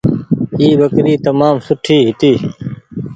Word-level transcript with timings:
اي 0.59 0.67
ٻڪري 0.79 1.13
تمآم 1.25 1.55
سوٺي 1.65 1.97
هيتي۔ 2.05 2.31